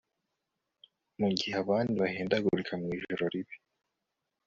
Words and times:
mugihe 1.19 1.55
abandi 1.63 1.93
bahindagurika 2.03 2.73
mu 2.81 2.87
ijoro 2.97 3.23
ribi 3.33 3.55